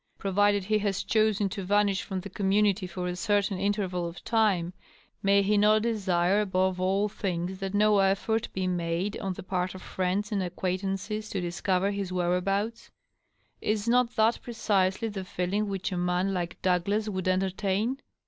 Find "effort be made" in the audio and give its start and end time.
7.99-9.15